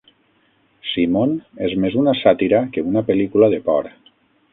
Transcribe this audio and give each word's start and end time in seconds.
"Simon" 0.91 1.35
és 1.67 1.75
més 1.83 1.97
una 2.05 2.15
sàtira 2.21 2.63
que 2.77 2.85
una 2.93 3.05
pel·lícula 3.11 3.51
de 3.55 3.61
por. 3.69 3.91